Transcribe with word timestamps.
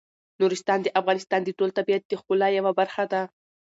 نورستان 0.39 0.79
د 0.83 0.87
افغانستان 1.01 1.41
د 1.43 1.49
ټول 1.57 1.69
طبیعت 1.77 2.03
د 2.07 2.11
ښکلا 2.19 2.47
یوه 2.57 2.71
برخه 2.79 3.03
ده. 3.11 3.21